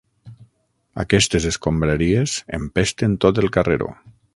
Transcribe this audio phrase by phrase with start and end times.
[1.03, 3.97] Aquestes escombraries empesten tot el carreró.